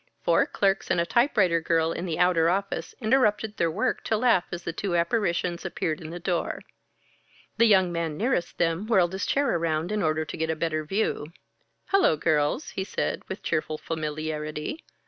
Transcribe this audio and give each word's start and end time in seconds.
Four 0.23 0.47
clerks 0.47 0.89
and 0.89 0.99
a 0.99 1.05
typewriter 1.05 1.61
girl 1.61 1.91
in 1.91 2.07
the 2.07 2.17
outer 2.17 2.49
office 2.49 2.95
interrupted 2.99 3.55
their 3.55 3.69
work 3.69 4.03
to 4.05 4.17
laugh 4.17 4.45
as 4.51 4.63
the 4.63 4.73
two 4.73 4.95
apparitions 4.95 5.63
appeared 5.63 6.01
in 6.01 6.09
the 6.09 6.19
door. 6.19 6.63
The 7.57 7.67
young 7.67 7.91
man 7.91 8.17
nearest 8.17 8.57
them 8.57 8.87
whirled 8.87 9.13
his 9.13 9.27
chair 9.27 9.55
around 9.55 9.91
in 9.91 10.01
order 10.01 10.25
to 10.25 10.37
get 10.37 10.49
a 10.49 10.55
better 10.55 10.83
view. 10.83 11.27
"Hello, 11.89 12.17
girls!" 12.17 12.71
he 12.71 12.83
said 12.83 13.21
with 13.29 13.43
cheerful 13.43 13.77
familiarity. 13.77 14.83